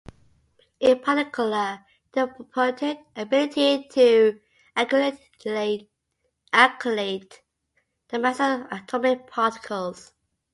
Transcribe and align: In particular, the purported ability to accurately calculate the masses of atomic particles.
In 0.79 0.97
particular, 0.97 1.85
the 2.13 2.25
purported 2.25 2.97
ability 3.15 3.87
to 3.89 4.39
accurately 4.75 5.91
calculate 6.51 7.43
the 8.07 8.17
masses 8.17 8.65
of 8.65 8.71
atomic 8.71 9.27
particles. 9.27 10.13